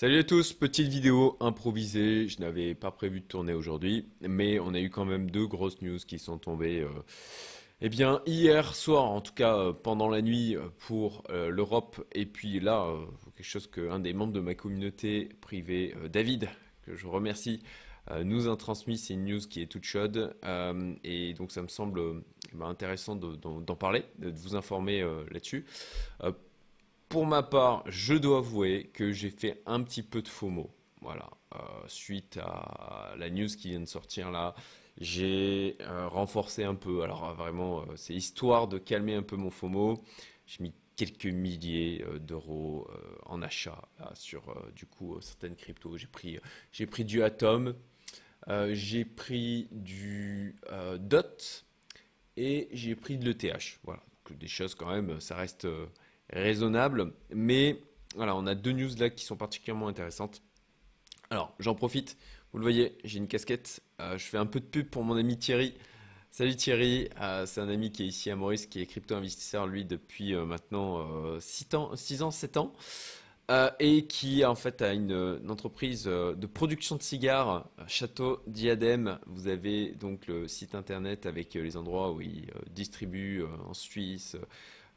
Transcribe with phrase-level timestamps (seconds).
[0.00, 4.72] Salut à tous, petite vidéo improvisée, je n'avais pas prévu de tourner aujourd'hui, mais on
[4.72, 6.80] a eu quand même deux grosses news qui sont tombées.
[6.80, 6.88] euh,
[7.82, 12.24] eh bien, hier soir, en tout cas euh, pendant la nuit euh, pour l'Europe, et
[12.24, 12.90] puis là,
[13.36, 16.48] quelque chose qu'un des membres de ma communauté privée, David,
[16.86, 17.62] que je remercie,
[18.24, 20.34] nous a transmis, c'est une news qui est toute chaude,
[21.04, 22.00] et donc ça me semble
[22.50, 25.66] eh ben, intéressant de- d'en parler, de vous informer là-dessus.
[27.10, 30.70] Pour ma part, je dois avouer que j'ai fait un petit peu de FOMO.
[31.02, 34.54] Voilà, Euh, suite à la news qui vient de sortir là,
[34.98, 37.02] j'ai euh, renforcé un peu.
[37.02, 40.00] Alors euh, vraiment, c'est histoire de calmer un peu mon FOMO.
[40.46, 42.86] J'ai mis quelques milliers d'euros
[43.26, 43.82] en achat
[44.14, 44.42] sur
[44.76, 45.96] du coup certaines cryptos.
[45.96, 46.06] J'ai
[46.86, 47.74] pris, du Atom,
[48.72, 50.56] j'ai pris du
[50.98, 51.64] DOT
[52.36, 53.80] et j'ai pris de l'ETH.
[53.84, 55.66] Voilà, des choses quand même, ça reste
[56.32, 57.12] raisonnable.
[57.34, 57.80] Mais
[58.16, 60.42] voilà, on a deux news là qui sont particulièrement intéressantes.
[61.30, 62.16] Alors, j'en profite.
[62.52, 63.80] Vous le voyez, j'ai une casquette.
[64.00, 65.74] Euh, je fais un peu de pub pour mon ami Thierry.
[66.32, 69.84] Salut Thierry, Euh, c'est un ami qui est ici à Maurice, qui est crypto-investisseur, lui,
[69.84, 71.06] depuis euh, maintenant
[71.40, 72.72] 6 ans, 6 ans, 7 ans,
[73.80, 79.18] et qui en fait a une, entreprise de production de cigares, Château Diadème.
[79.26, 84.36] Vous avez donc le site internet avec les endroits où il distribue en Suisse,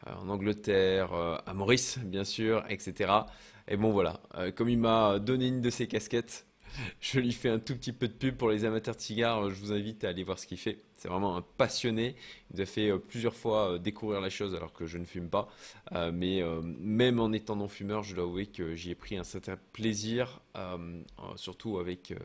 [0.05, 3.27] en Angleterre, euh, à Maurice, bien sûr, etc.
[3.67, 6.45] Et bon, voilà, Euh, comme il m'a donné une de ses casquettes,
[7.01, 9.49] je lui fais un tout petit peu de pub pour les amateurs de cigares.
[9.49, 10.79] Je vous invite à aller voir ce qu'il fait.
[10.97, 12.15] C'est vraiment un passionné.
[12.51, 15.05] Il nous a fait euh, plusieurs fois euh, découvrir la chose alors que je ne
[15.05, 15.49] fume pas.
[15.93, 19.23] Euh, mais euh, même en étant non-fumeur, je dois avouer que j'y ai pris un
[19.23, 22.15] certain plaisir, euh, euh, surtout avec euh,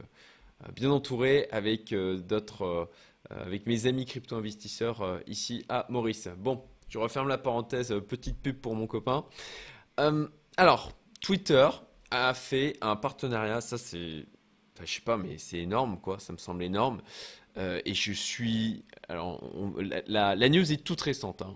[0.65, 2.85] euh, bien entouré, avec euh, d'autres, euh,
[3.33, 6.29] euh, avec mes amis crypto-investisseurs euh, ici à Maurice.
[6.39, 7.93] Bon, je referme la parenthèse.
[7.93, 9.25] euh, Petite pub pour mon copain.
[10.01, 11.69] Euh, alors, Twitter
[12.11, 13.61] a fait un partenariat.
[13.61, 14.27] Ça, c'est
[14.77, 16.21] Enfin, je sais pas, mais c'est énorme, quoi.
[16.21, 17.01] Ça me semble énorme.
[17.57, 18.85] Euh, et je suis.
[19.09, 19.43] Alors,
[20.07, 21.43] la, news est toute récente.
[21.43, 21.55] hein.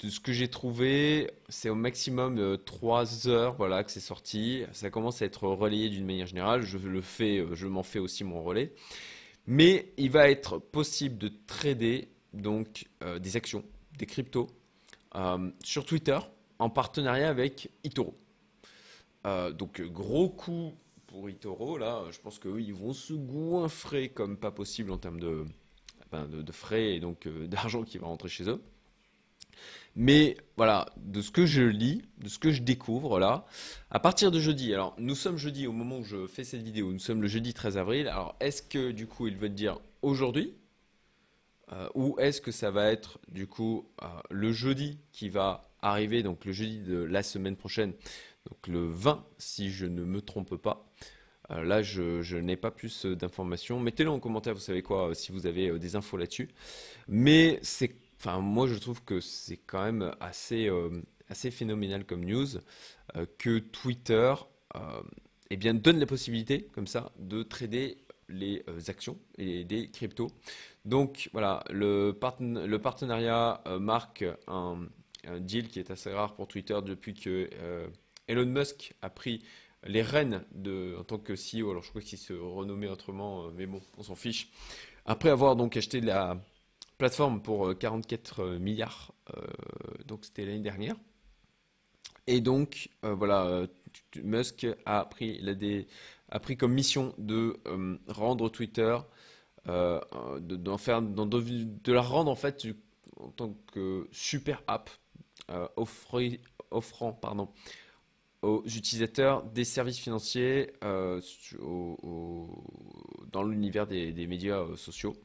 [0.00, 4.62] De, ce que j'ai trouvé, c'est au maximum euh, 3 heures, voilà, que c'est sorti.
[4.72, 6.62] Ça commence à être relayé d'une manière générale.
[6.62, 8.72] Je le fais, je m'en fais aussi mon relais.
[9.46, 12.08] Mais il va être possible de trader
[12.40, 13.64] donc euh, des actions,
[13.98, 14.48] des cryptos
[15.14, 16.18] euh, sur Twitter
[16.58, 18.16] en partenariat avec eToro.
[19.26, 20.74] Euh, donc gros coup
[21.06, 25.20] pour eToro là, je pense qu'eux ils vont se goinfrer comme pas possible en termes
[25.20, 25.44] de,
[26.12, 28.62] de, frais et donc d'argent qui va rentrer chez eux.
[29.98, 33.46] Mais voilà, de ce que je lis, de ce que je découvre là,
[33.90, 36.92] à partir de jeudi, alors nous sommes jeudi au moment où je fais cette vidéo,
[36.92, 40.54] nous sommes le jeudi 13 avril, alors est-ce que du coup il veut dire aujourd'hui
[41.72, 46.22] euh, ou est-ce que ça va être du coup euh, le jeudi qui va arriver,
[46.22, 47.92] donc le jeudi de la semaine prochaine,
[48.48, 50.88] donc le 20 si je ne me trompe pas.
[51.50, 53.78] Euh, là, je, n'ai pas plus euh, d'informations.
[53.80, 56.48] Mettez-le en commentaire, vous savez quoi, si vous avez des infos là-dessus.
[57.08, 60.68] Mais c'est, enfin, moi, je trouve que c'est quand même assez,
[61.28, 62.46] assez phénoménal comme news
[63.38, 64.34] que Twitter,
[65.50, 67.98] eh bien, donne la possibilité, comme ça, de trader
[68.28, 70.28] les euh, actions et des cryptos.
[70.84, 72.16] Donc, voilà, le,
[72.66, 74.86] le partenariat euh, marque un,
[75.40, 77.88] deal qui est assez rare pour Twitter depuis que euh,
[78.28, 79.42] Elon Musk a pris
[79.84, 83.66] les rênes de, en tant que CEO, alors je crois qu'il se renommait autrement, mais
[83.66, 84.48] bon, on s'en fiche.
[85.04, 86.40] Après avoir donc acheté la
[86.98, 89.12] plateforme pour euh, 44 milliards,
[90.06, 90.94] donc c'était l'année dernière.
[92.28, 93.66] Et donc, voilà,
[94.22, 95.86] Musk a pris, la dé-
[96.28, 98.96] a pris comme mission de euh, rendre Twitter,
[99.68, 100.00] euh,
[100.38, 102.66] de, faire, de la rendre en fait
[103.16, 104.90] en tant que super app,
[105.50, 105.66] euh,
[106.70, 107.48] offrant, pardon,
[108.42, 111.20] aux utilisateurs des services financiers euh,
[113.32, 115.16] dans l'univers des, médias sociaux.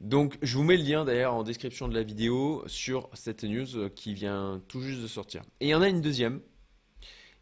[0.00, 3.88] Donc, je vous mets le lien d'ailleurs en description de la vidéo sur cette news
[3.90, 5.42] qui vient tout juste de sortir.
[5.60, 6.40] Et il y en a une deuxième.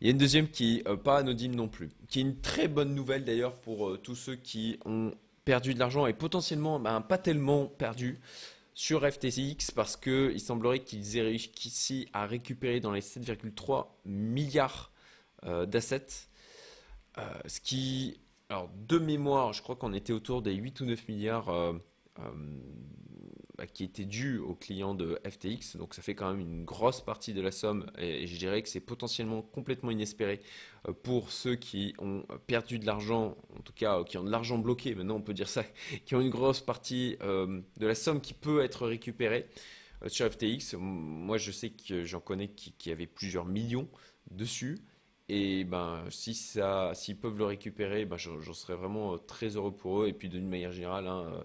[0.01, 2.41] Il y a une deuxième qui est euh, pas anodine non plus, qui est une
[2.41, 5.13] très bonne nouvelle d'ailleurs pour euh, tous ceux qui ont
[5.45, 8.19] perdu de l'argent et potentiellement ben, pas tellement perdu
[8.75, 14.93] sur FTX parce que il semblerait qu'ils aient réussi à récupérer dans les 7,3 milliards
[15.45, 16.29] euh, d'assets,
[17.47, 18.21] ce qui,
[18.51, 21.75] alors de mémoire, je crois qu'on était autour des 8 ou 9 milliards
[23.73, 27.33] qui étaient dus aux clients de FTX, donc ça fait quand même une grosse partie
[27.33, 30.41] de la somme et, je dirais que c'est potentiellement complètement inespéré
[30.89, 34.31] euh, pour ceux qui ont perdu de l'argent, en tout cas euh, qui ont de
[34.31, 35.65] l'argent bloqué, maintenant on peut dire ça,
[36.05, 39.47] qui ont une grosse partie euh, de la somme qui peut être récupérée
[40.03, 40.75] euh, sur FTX.
[40.79, 43.89] Moi je sais que j'en connais qui, avaient plusieurs millions
[44.31, 44.79] dessus
[45.29, 50.03] Et ben, si ça, s'ils peuvent le récupérer, ben, j'en serais vraiment très heureux pour
[50.03, 50.09] eux.
[50.09, 51.43] Et puis d'une manière générale, hein, euh,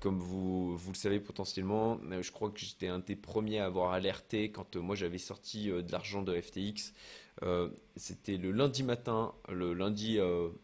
[0.00, 3.66] comme vous, vous le savez potentiellement, euh, je crois que j'étais un des premiers à
[3.66, 6.94] avoir alerté quand euh, moi j'avais sorti de l'argent de FTX.
[7.96, 10.18] c'était le lundi matin, le lundi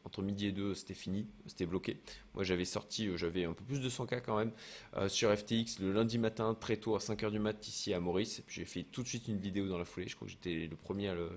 [0.04, 2.00] entre midi et 2, c'était fini, c'était bloqué.
[2.34, 4.52] Moi j'avais sorti, j'avais un peu plus de 100K quand même
[5.08, 8.42] sur FTX le lundi matin, très tôt à 5h du mat ici à Maurice.
[8.48, 10.76] J'ai fait tout de suite une vidéo dans la foulée, je crois que j'étais le
[10.76, 11.28] premier à le...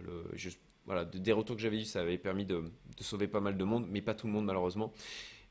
[0.86, 2.64] voilà, des retours que j'avais eu, ça avait permis de,
[3.02, 4.94] sauver pas mal de monde, mais pas tout le monde malheureusement.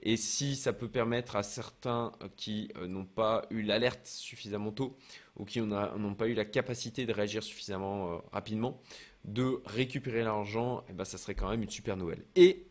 [0.03, 4.73] Et si ça peut permettre à certains euh, qui euh, n'ont pas eu l'alerte suffisamment
[4.73, 4.97] tôt
[5.37, 8.81] ou qui n'ont pas eu la capacité de réagir suffisamment euh, rapidement,
[9.25, 12.25] de récupérer l'argent, eh ben, ça serait quand même une super nouvelle.
[12.35, 12.67] Et,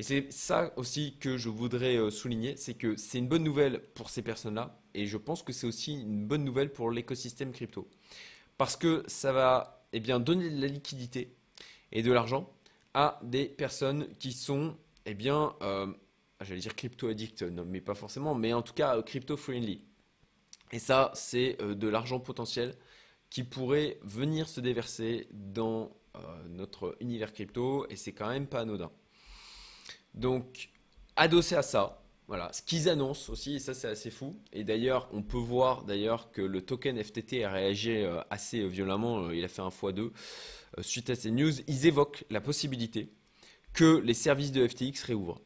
[0.00, 4.22] c'est ça aussi que je voudrais souligner, c'est que c'est une bonne nouvelle pour ces
[4.22, 7.86] personnes-là, et je pense que c'est aussi une bonne nouvelle pour l'écosystème crypto.
[8.56, 11.34] Parce que ça va eh bien, donner de la liquidité
[11.92, 12.50] et de l'argent
[12.94, 15.54] à des personnes qui sont eh bien,
[16.44, 19.84] j'allais dire crypto addict, non, mais pas forcément, mais en tout cas euh, crypto friendly.
[20.72, 22.74] Et ça, c'est euh, de l'argent potentiel
[23.30, 28.60] qui pourrait venir se déverser dans euh, notre univers crypto, et c'est quand même pas
[28.60, 28.90] anodin.
[30.14, 30.70] Donc,
[31.16, 34.38] adossé à ça, voilà, ce qu'ils annoncent aussi, et ça c'est assez fou.
[34.52, 39.30] Et d'ailleurs, on peut voir d'ailleurs que le token FTT a réagi assez violemment.
[39.30, 40.10] Il a fait un x2
[40.80, 41.52] suite à ces news.
[41.66, 43.12] Ils évoquent la possibilité
[43.72, 45.40] que les services de FTX réouvrent.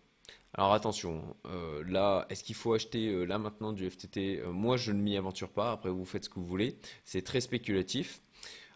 [0.58, 4.78] Alors attention, euh, là, est-ce qu'il faut acheter euh, là maintenant du FTT euh, Moi,
[4.78, 5.70] je ne m'y aventure pas.
[5.70, 6.78] Après, vous faites ce que vous voulez.
[7.04, 8.22] C'est très spéculatif.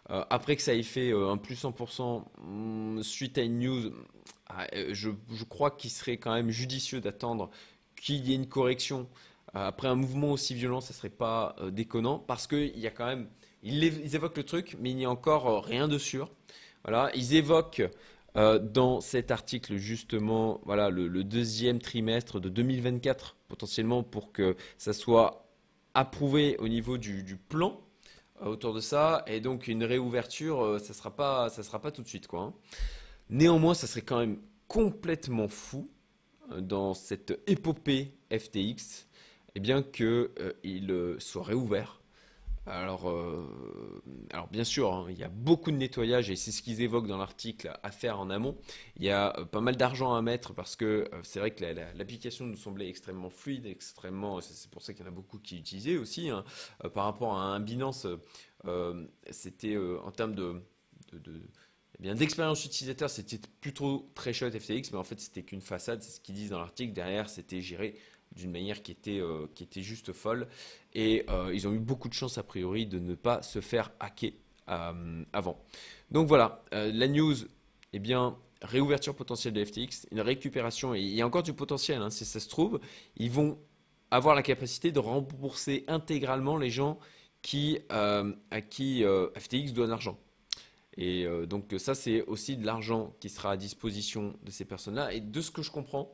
[0.07, 3.93] après que ça ait fait un plus 100% mm, suite à une news,
[4.47, 5.09] ah, je,
[5.49, 7.49] crois qu'il serait quand même judicieux d'attendre
[7.95, 9.07] qu'il y ait une correction.
[9.53, 13.29] après un mouvement aussi violent, ça serait pas déconnant parce qu'il y a quand même,
[13.63, 13.83] ils,
[14.15, 16.29] évoquent le truc, mais il n'y a encore rien de sûr.
[16.83, 17.83] Voilà, ils évoquent
[18.37, 24.93] euh, dans cet article justement voilà le, deuxième trimestre de 2024 potentiellement pour que ça
[24.93, 25.49] soit
[25.93, 27.81] approuvé au niveau du, plan
[28.41, 31.91] euh, autour de ça et donc une réouverture euh, ça sera pas ça sera pas
[31.91, 32.41] tout de suite quoi.
[32.41, 32.53] Hein.
[33.29, 34.37] Néanmoins ça serait quand même
[34.67, 35.89] complètement fou
[36.57, 39.07] dans cette épopée FTX
[39.55, 42.00] eh bien qu'il soit réouvert
[42.67, 46.61] alors, euh, alors bien sûr, hein, il y a beaucoup de nettoyage et c'est ce
[46.61, 48.55] qu'ils évoquent dans l'article à faire en amont.
[48.97, 51.63] Il y a euh, pas mal d'argent à mettre parce que euh, c'est vrai que
[51.97, 54.41] l'application nous semblait extrêmement fluide, extrêmement.
[54.41, 56.29] C'est pour ça qu'il y en a beaucoup qui utilisaient aussi.
[56.29, 56.43] Hein.
[56.93, 58.05] par rapport à un Binance,
[59.31, 60.61] c'était en termes de,
[61.13, 66.03] eh bien d'expérience utilisateur, c'était plutôt très chouette FTX, mais en fait c'était qu'une façade,
[66.03, 66.93] c'est ce qu'ils disent dans l'article.
[66.93, 67.95] Derrière, c'était géré
[68.35, 70.47] d'une manière qui était, euh, qui était juste folle.
[70.93, 73.91] Et euh, ils ont eu beaucoup de chance, a priori, de ne pas se faire
[73.99, 74.31] hacker
[74.69, 75.57] euh, avant.
[76.11, 77.35] Donc voilà, la news,
[77.93, 82.01] eh bien, réouverture potentielle de FTX, une récupération, et il y a encore du potentiel,
[82.01, 82.79] hein, si ça se trouve,
[83.17, 83.57] ils vont
[84.11, 86.99] avoir la capacité de rembourser intégralement les gens
[87.41, 89.03] qui, à qui
[89.37, 90.19] FTX doit de l'argent.
[90.97, 95.13] Et donc ça, c'est aussi de l'argent qui sera à disposition de ces personnes-là.
[95.13, 96.13] Et de ce que je comprends,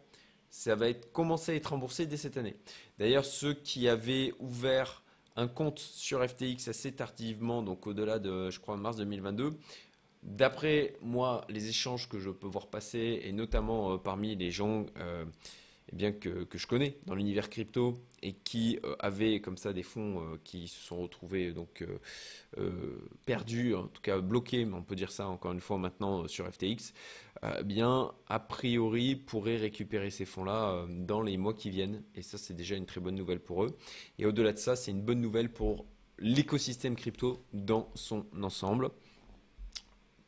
[0.49, 2.55] ça va être, commencer à être remboursé dès cette année.
[2.97, 5.03] D'ailleurs, ceux qui avaient ouvert
[5.35, 9.53] un compte sur FTX assez tardivement, donc au-delà de, je crois, mars 2022,
[10.23, 14.85] d'après moi, les échanges que je peux voir passer, et notamment euh, parmi les gens
[14.97, 15.25] euh,
[15.91, 19.83] eh bien, que, je connais dans l'univers crypto et qui euh, avaient comme ça des
[19.83, 21.85] fonds euh, qui se sont retrouvés donc
[22.57, 26.27] euh, perdus, en tout cas bloqués, mais on peut dire ça encore une fois maintenant
[26.27, 26.93] sur FTX,
[27.59, 32.03] eh bien a priori pourraient récupérer ces fonds-là dans les mois qui viennent.
[32.15, 33.77] Et ça c'est déjà une très bonne nouvelle pour eux.
[34.19, 35.85] Et au-delà de ça, c'est une bonne nouvelle pour
[36.19, 38.89] l'écosystème crypto dans son ensemble.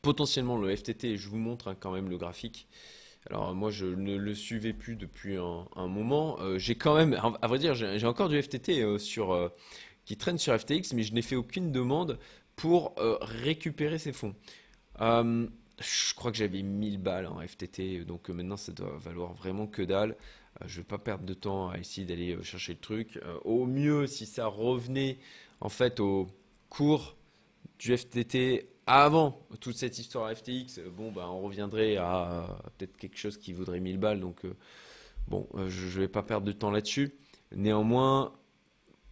[0.02, 2.68] Potentiellement le FTT, je vous montre hein, quand même le graphique.
[3.30, 6.40] Alors moi je ne le suivais plus depuis un, moment.
[6.40, 9.50] Euh, j'ai quand même, à vrai dire, j'ai encore du FTT euh, sur, euh,
[10.06, 12.18] qui traîne sur FTX, mais je n'ai fait aucune demande
[12.56, 14.36] pour récupérer ces fonds.
[15.00, 19.82] je crois que j'avais 1000 balles en FTT, donc maintenant ça doit valoir vraiment que
[19.82, 20.18] dalle.
[20.66, 23.18] je ne vais pas perdre de temps à essayer d'aller chercher le truc.
[23.46, 25.20] au mieux, si ça revenait
[25.62, 26.28] en fait au
[26.68, 27.16] cours
[27.80, 32.98] du FTT avant toute cette histoire FTX, euh, bon, bah, on reviendrait à euh, peut-être
[32.98, 34.20] quelque chose qui vaudrait 1000 balles.
[34.20, 34.56] Donc, euh,
[35.28, 37.14] bon, je ne vais pas perdre de temps là-dessus.
[37.56, 38.34] Néanmoins,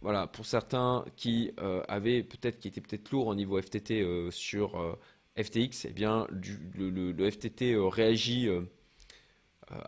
[0.00, 1.52] voilà, pour certains qui
[1.88, 4.96] avaient peut-être, qui étaient peut-être lourds au niveau FTT sur
[5.36, 8.48] FTX, eh bien, le, FTT réagit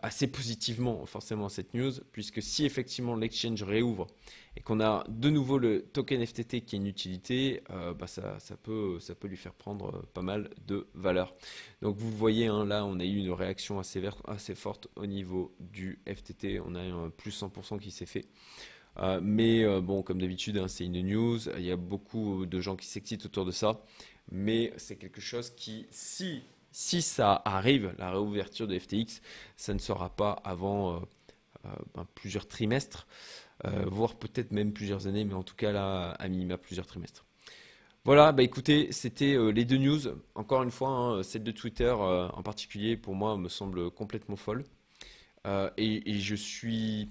[0.01, 4.07] assez positivement forcément cette news, puisque si effectivement l'exchange réouvre
[4.55, 8.37] et qu'on a de nouveau le token FTT qui est une utilité, euh, bah ça,
[8.61, 11.33] peut, ça peut lui faire prendre euh, pas mal de valeur.
[11.81, 15.55] Donc vous voyez, hein, là on a eu une réaction assez, assez forte au niveau
[15.59, 18.25] du FTT, on a un plus 100% qui s'est fait.
[18.97, 22.75] Euh, mais bon, comme d'habitude, hein, c'est une news, il y a beaucoup de gens
[22.75, 23.81] qui s'excitent autour de ça,
[24.31, 26.41] mais c'est quelque chose qui, si,
[26.71, 29.21] si ça arrive, la réouverture de FTX,
[29.57, 31.01] ça ne sera pas avant
[31.93, 33.07] ben, plusieurs trimestres.
[33.65, 37.25] Euh, voire peut-être même plusieurs années, mais en tout cas là, à minima plusieurs trimestres.
[38.03, 39.99] Voilà, bah écoutez, c'était euh, les deux news.
[40.33, 44.35] Encore une fois, hein, celle de Twitter euh, en particulier, pour moi, me semble complètement
[44.35, 44.63] folle.
[45.77, 47.09] Et, je suis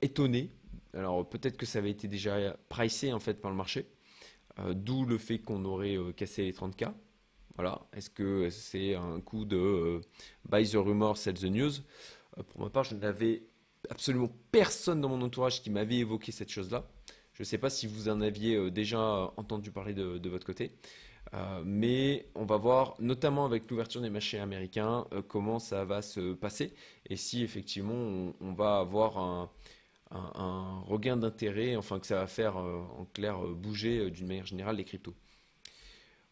[0.00, 0.50] étonné.
[0.94, 3.86] Alors peut-être que ça avait été déjà pricé en fait par le marché,
[4.70, 6.92] d'où le fait qu'on aurait cassé les 30K.
[7.60, 10.00] Voilà, est-ce que c'est un coup de
[10.48, 11.72] buy the rumor, sell the news?
[12.48, 13.42] Pour ma part, je n'avais
[13.90, 16.88] absolument personne dans mon entourage qui m'avait évoqué cette chose-là.
[17.34, 20.72] Je ne sais pas si vous en aviez euh, déjà entendu parler de, votre côté.
[21.34, 26.00] Euh, mais on va voir, notamment avec l'ouverture des marchés américains, euh, comment ça va
[26.00, 26.72] se passer
[27.10, 29.50] et si effectivement on, va avoir un,
[30.86, 35.14] regain d'intérêt, enfin que ça va faire en clair bouger d'une manière générale les cryptos.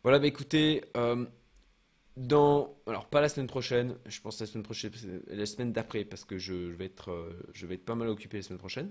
[0.09, 0.85] Voilà, bah écoutez,
[2.17, 4.91] dans, alors pas la semaine prochaine, je pense la semaine prochaine,
[5.27, 8.39] la semaine d'après, parce que je, vais être, euh, je vais être pas mal occupé
[8.39, 8.91] la semaine prochaine.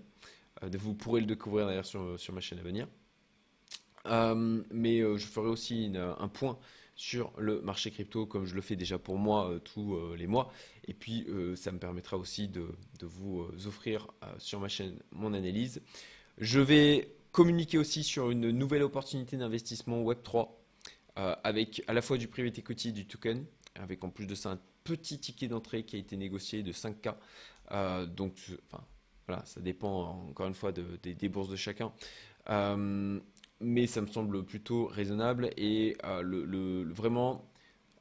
[0.62, 2.88] Euh, vous pourrez le découvrir d'ailleurs sur, sur ma chaîne à venir.
[4.06, 6.60] Euh, mais je ferai aussi un point
[6.96, 10.54] sur le marché crypto, comme je le fais déjà pour moi tous les mois.
[10.88, 12.68] Et puis, ça me permettra aussi de,
[13.00, 14.06] de vous offrir
[14.38, 15.82] sur ma chaîne mon analyse.
[16.38, 20.50] Je vais communiquer aussi sur une nouvelle opportunité d'investissement Web3
[21.18, 23.44] euh, avec à la fois du private equity du token,
[23.76, 27.16] avec en plus de ça un petit ticket d'entrée qui a été négocié de 5K.
[27.72, 28.34] Euh, donc,
[28.72, 28.84] enfin,
[29.28, 31.92] voilà, ça dépend encore une fois des bourses de chacun.
[32.50, 33.20] Euh,
[33.60, 37.50] mais ça me semble plutôt raisonnable et le, vraiment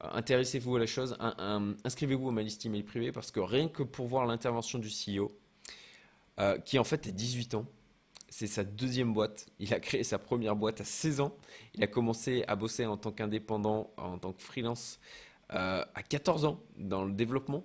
[0.00, 4.06] intéressez-vous à la chose, inscrivez-vous à ma liste email privée parce que rien que pour
[4.06, 5.32] voir l'intervention du CEO,
[6.66, 7.66] qui en fait est 18 ans,
[8.36, 9.46] c'est sa deuxième boîte.
[9.58, 11.34] Il a créé sa première boîte à 16 ans.
[11.72, 15.00] Il a commencé à bosser en tant qu'indépendant, en tant que freelance
[15.54, 17.64] euh, à 14 ans dans le développement.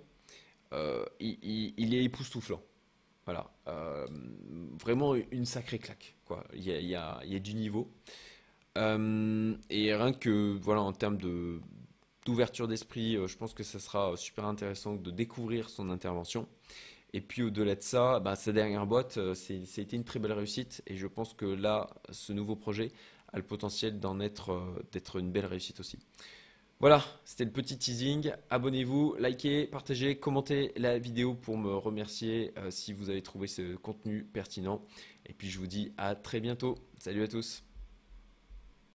[0.71, 2.61] Euh, il, est époustouflant.
[3.25, 3.51] Voilà.
[3.67, 4.07] Euh,
[4.79, 6.15] vraiment une sacrée claque.
[6.53, 7.91] Il, y a, du niveau.
[8.77, 8.79] et
[9.93, 11.17] rien que voilà, en termes
[12.25, 16.47] d'ouverture d'esprit, je pense que ça sera super intéressant de découvrir son intervention.
[17.13, 20.81] Et puis au-delà de ça, bah, sa dernière boîte, euh, c'était une très belle réussite.
[20.87, 22.91] Et je pense que là, ce nouveau projet
[23.33, 25.99] a le potentiel d'en être, euh, d'être une belle réussite aussi.
[26.79, 28.31] Voilà, c'était le petit teasing.
[28.49, 33.75] Abonnez-vous, likez, partagez, commentez la vidéo pour me remercier euh, si vous avez trouvé ce
[33.75, 34.81] contenu pertinent.
[35.27, 36.75] Et puis je vous dis à très bientôt.
[36.97, 37.63] Salut à tous.